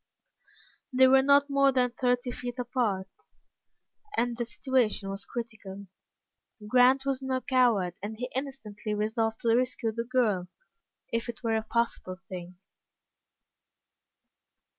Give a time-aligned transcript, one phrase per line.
[0.91, 3.07] They were not more than thirty feet apart,
[4.17, 5.85] and the situation was critical.
[6.67, 10.47] Grant was no coward, and he instantly resolved to rescue the girl
[11.13, 12.57] if it were a possible thing.